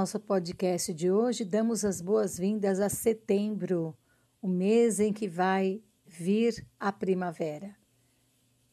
[0.00, 3.94] nosso podcast de hoje, damos as boas-vindas a setembro,
[4.40, 7.76] o mês em que vai vir a primavera.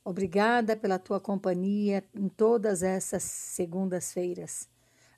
[0.06, 4.70] Obrigada pela tua companhia em todas essas segundas-feiras.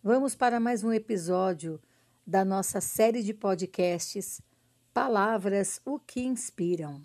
[0.04, 1.80] Vamos para mais um episódio
[2.26, 4.42] da nossa série de podcasts
[4.92, 7.04] Palavras o que inspiram.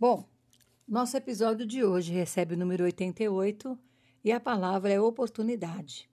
[0.00, 0.26] Bom,
[0.88, 3.78] nosso episódio de hoje recebe o número 88
[4.24, 6.08] e a palavra é oportunidade.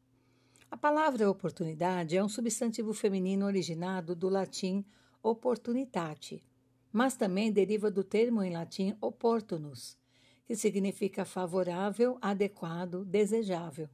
[0.69, 4.83] A palavra oportunidade é um substantivo feminino originado do latim
[5.23, 6.43] opportunitate,
[6.91, 9.97] mas também deriva do termo em latim opportunus,
[10.45, 13.87] que significa favorável, adequado, desejável.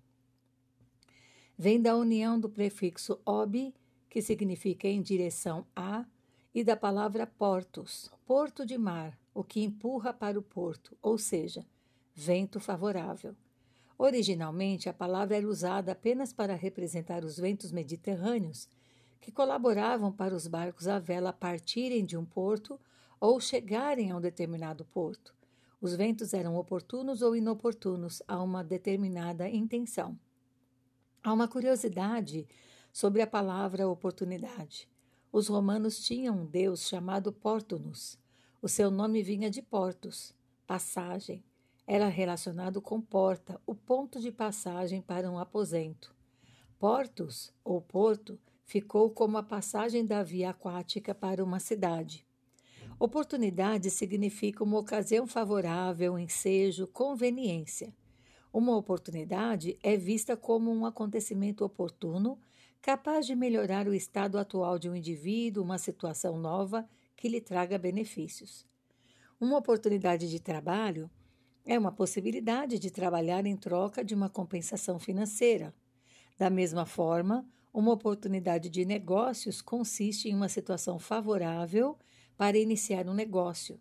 [1.56, 3.72] Vem da união do prefixo ob,
[4.10, 6.08] que significa em direção a,
[6.56, 11.66] e da palavra portus, porto de mar, o que empurra para o porto, ou seja,
[12.14, 13.36] vento favorável.
[13.98, 18.68] Originalmente, a palavra era usada apenas para representar os ventos mediterrâneos,
[19.20, 22.80] que colaboravam para os barcos à vela partirem de um porto
[23.20, 25.34] ou chegarem a um determinado porto.
[25.80, 30.18] Os ventos eram oportunos ou inoportunos a uma determinada intenção.
[31.24, 32.48] Há uma curiosidade
[32.92, 34.90] sobre a palavra oportunidade.
[35.32, 38.18] Os romanos tinham um deus chamado Portunus,
[38.62, 40.36] o seu nome vinha de portos,
[40.68, 41.44] passagem.
[41.88, 46.14] Era relacionado com porta, o ponto de passagem para um aposento.
[46.78, 52.24] Portos, ou porto, ficou como a passagem da via aquática para uma cidade.
[53.00, 57.92] Oportunidade significa uma ocasião favorável, ensejo, conveniência.
[58.54, 62.40] Uma oportunidade é vista como um acontecimento oportuno,
[62.80, 66.88] capaz de melhorar o estado atual de um indivíduo, uma situação nova
[67.22, 68.66] que lhe traga benefícios.
[69.40, 71.08] Uma oportunidade de trabalho
[71.64, 75.72] é uma possibilidade de trabalhar em troca de uma compensação financeira.
[76.36, 81.96] Da mesma forma, uma oportunidade de negócios consiste em uma situação favorável
[82.36, 83.80] para iniciar um negócio.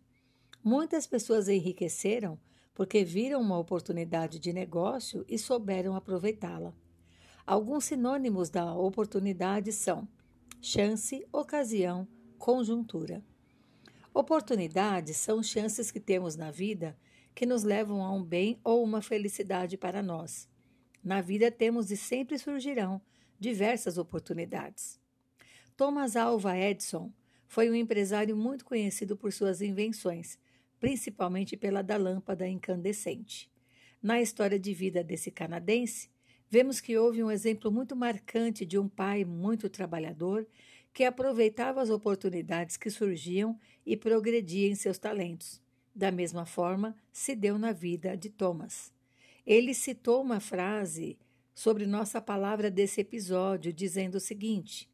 [0.62, 2.38] Muitas pessoas enriqueceram
[2.74, 6.74] porque viram uma oportunidade de negócio e souberam aproveitá-la.
[7.46, 10.06] Alguns sinônimos da oportunidade são
[10.60, 13.24] chance, ocasião, conjuntura.
[14.12, 16.98] Oportunidades são chances que temos na vida
[17.32, 20.48] que nos levam a um bem ou uma felicidade para nós.
[21.02, 23.00] Na vida temos e sempre surgirão
[23.38, 25.00] diversas oportunidades.
[25.76, 27.12] Thomas Alva Edison
[27.46, 30.38] foi um empresário muito conhecido por suas invenções,
[30.78, 33.50] principalmente pela da lâmpada incandescente.
[34.02, 36.10] Na história de vida desse canadense,
[36.48, 40.46] vemos que houve um exemplo muito marcante de um pai muito trabalhador
[40.92, 45.60] que aproveitava as oportunidades que surgiam e progredia em seus talentos.
[45.94, 48.92] Da mesma forma, se deu na vida de Thomas.
[49.46, 51.18] Ele citou uma frase
[51.54, 54.88] sobre nossa palavra desse episódio, dizendo o seguinte: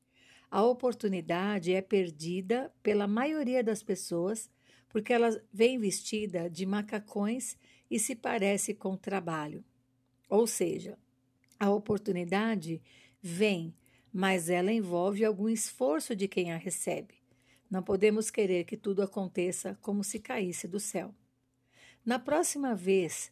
[0.50, 4.50] A oportunidade é perdida pela maioria das pessoas
[4.88, 7.58] porque ela vem vestida de macacões
[7.90, 9.62] e se parece com trabalho.
[10.28, 10.98] Ou seja,
[11.60, 12.80] a oportunidade
[13.20, 13.74] vem
[14.18, 17.16] mas ela envolve algum esforço de quem a recebe.
[17.70, 21.14] Não podemos querer que tudo aconteça como se caísse do céu.
[22.02, 23.30] Na próxima vez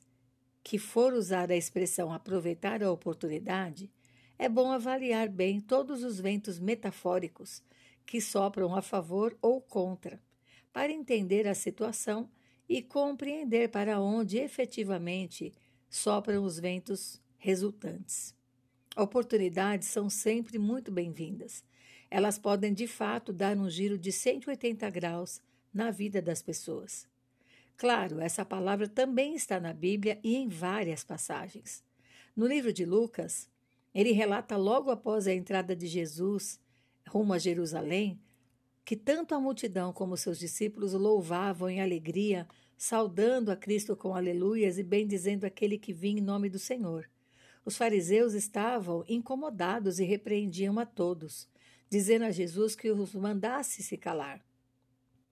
[0.62, 3.90] que for usar a expressão aproveitar a oportunidade,
[4.38, 7.62] é bom avaliar bem todos os ventos metafóricos
[8.04, 10.22] que sopram a favor ou contra,
[10.70, 12.28] para entender a situação
[12.68, 15.50] e compreender para onde efetivamente
[15.88, 18.34] sopram os ventos resultantes.
[18.96, 21.64] Oportunidades são sempre muito bem-vindas.
[22.08, 27.08] Elas podem, de fato, dar um giro de 180 graus na vida das pessoas.
[27.76, 31.82] Claro, essa palavra também está na Bíblia e em várias passagens.
[32.36, 33.48] No livro de Lucas,
[33.92, 36.60] ele relata logo após a entrada de Jesus
[37.08, 38.20] rumo a Jerusalém
[38.84, 42.46] que tanto a multidão como seus discípulos louvavam em alegria,
[42.76, 47.08] saudando a Cristo com aleluias e bendizendo aquele que vinha em nome do Senhor.
[47.64, 51.48] Os fariseus estavam incomodados e repreendiam a todos,
[51.88, 54.44] dizendo a Jesus que os mandasse se calar.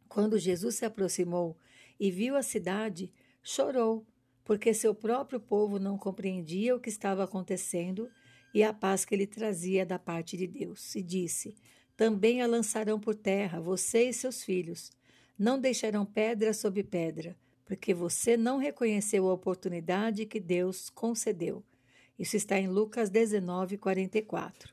[0.08, 1.58] Quando Jesus se aproximou
[2.00, 3.12] e viu a cidade,
[3.42, 4.06] chorou,
[4.44, 8.10] porque seu próprio povo não compreendia o que estava acontecendo
[8.54, 11.54] e a paz que ele trazia da parte de Deus, e disse:
[11.96, 14.90] Também a lançarão por terra, você e seus filhos.
[15.38, 21.64] Não deixarão pedra sobre pedra, porque você não reconheceu a oportunidade que Deus concedeu.
[22.22, 24.72] Isso está em Lucas 19, 44.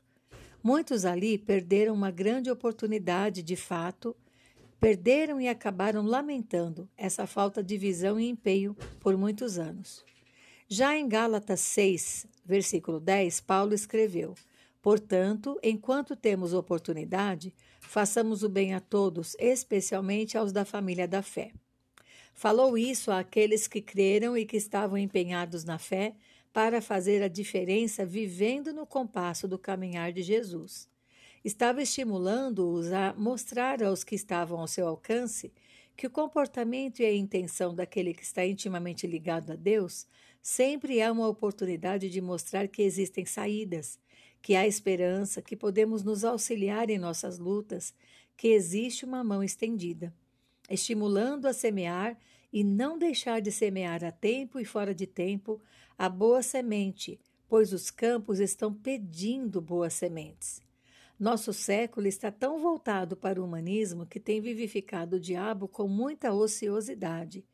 [0.62, 4.14] Muitos ali perderam uma grande oportunidade, de fato,
[4.78, 10.04] perderam e acabaram lamentando essa falta de visão e empenho por muitos anos.
[10.68, 14.36] Já em Gálatas 6, versículo 10, Paulo escreveu:
[14.80, 21.50] Portanto, enquanto temos oportunidade, façamos o bem a todos, especialmente aos da família da fé.
[22.34, 26.14] Falou isso àqueles que creram e que estavam empenhados na fé
[26.52, 30.88] para fazer a diferença vivendo no compasso do caminhar de Jesus.
[31.44, 35.52] Estava estimulando-os a mostrar aos que estavam ao seu alcance
[35.96, 40.06] que o comportamento e a intenção daquele que está intimamente ligado a Deus
[40.42, 43.98] sempre é uma oportunidade de mostrar que existem saídas,
[44.40, 47.94] que há esperança, que podemos nos auxiliar em nossas lutas,
[48.36, 50.14] que existe uma mão estendida,
[50.70, 52.16] estimulando a semear
[52.52, 55.60] e não deixar de semear a tempo e fora de tempo
[55.98, 60.62] a boa semente, pois os campos estão pedindo boas sementes.
[61.18, 66.32] Nosso século está tão voltado para o humanismo que tem vivificado o diabo com muita
[66.32, 67.44] ociosidade,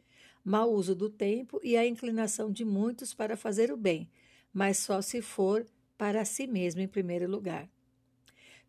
[0.44, 4.08] mau uso do tempo e a inclinação de muitos para fazer o bem,
[4.52, 5.66] mas só se for
[5.98, 7.68] para si mesmo em primeiro lugar.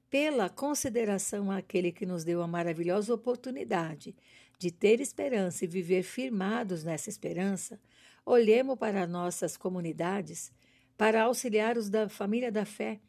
[0.09, 4.15] Pela consideração àquele que nos deu a maravilhosa oportunidade
[4.57, 7.79] de ter esperança e viver firmados nessa esperança,
[8.25, 10.51] olhemos para nossas comunidades
[10.97, 12.99] para auxiliar os da família da fé,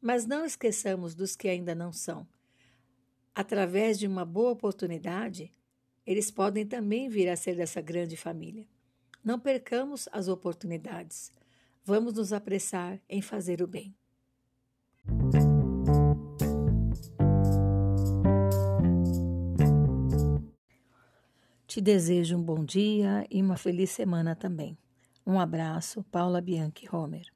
[0.00, 2.26] mas não esqueçamos dos que ainda não são.
[3.34, 5.52] Através de uma boa oportunidade,
[6.06, 8.66] eles podem também vir a ser dessa grande família.
[9.22, 11.32] Não percamos as oportunidades.
[11.84, 13.94] Vamos nos apressar em fazer o bem.
[21.76, 24.78] Te desejo um bom dia e uma feliz semana também.
[25.26, 27.35] Um abraço, Paula Bianchi Homer.